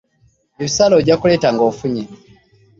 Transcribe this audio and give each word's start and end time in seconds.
Ebisale 0.59 0.93
ojja 0.99 1.15
kuleeta 1.21 1.49
ng'ofunye. 1.53 2.03